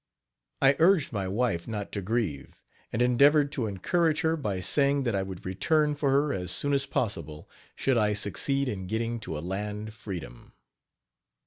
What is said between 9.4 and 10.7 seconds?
land freedom.